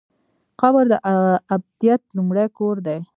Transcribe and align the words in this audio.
قبر 0.61 0.83
د 0.91 0.93
ابدیت 1.55 2.01
لومړی 2.17 2.45
کور 2.57 2.75
دی؟ 2.85 2.97